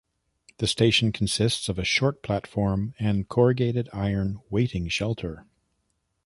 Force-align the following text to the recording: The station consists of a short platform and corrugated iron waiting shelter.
The 0.57 0.65
station 0.65 1.11
consists 1.11 1.69
of 1.69 1.77
a 1.77 1.83
short 1.83 2.23
platform 2.23 2.95
and 2.97 3.29
corrugated 3.29 3.87
iron 3.93 4.39
waiting 4.49 4.87
shelter. 4.87 5.45